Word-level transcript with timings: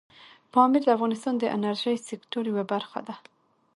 پامیر 0.53 0.81
د 0.85 0.89
افغانستان 0.97 1.33
د 1.37 1.43
انرژۍ 1.57 1.95
سکتور 2.09 2.43
یوه 2.51 2.63
برخه 2.73 2.99
ده. 3.07 3.15